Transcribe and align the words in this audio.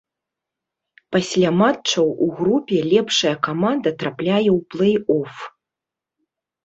Пасля 1.15 1.49
матчаў 1.59 2.07
у 2.27 2.31
групе 2.41 2.77
лепшая 2.91 3.35
каманда 3.49 3.89
трапляе 4.01 4.43
ў 4.43 4.59
плэй-оф. 4.75 5.33